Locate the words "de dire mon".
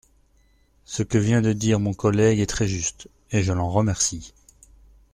1.43-1.93